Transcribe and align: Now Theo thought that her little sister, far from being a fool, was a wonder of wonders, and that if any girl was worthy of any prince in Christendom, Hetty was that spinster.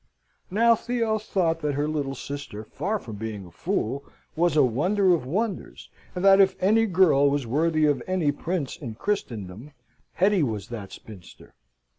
Now 0.49 0.73
Theo 0.73 1.19
thought 1.19 1.59
that 1.61 1.75
her 1.75 1.87
little 1.87 2.15
sister, 2.15 2.63
far 2.63 2.97
from 2.97 3.17
being 3.17 3.45
a 3.45 3.51
fool, 3.51 4.03
was 4.35 4.55
a 4.57 4.63
wonder 4.63 5.13
of 5.13 5.27
wonders, 5.27 5.91
and 6.15 6.25
that 6.25 6.41
if 6.41 6.55
any 6.59 6.87
girl 6.87 7.29
was 7.29 7.45
worthy 7.45 7.85
of 7.85 8.01
any 8.07 8.31
prince 8.31 8.75
in 8.75 8.95
Christendom, 8.95 9.73
Hetty 10.13 10.41
was 10.41 10.69
that 10.69 10.91
spinster. 10.91 11.53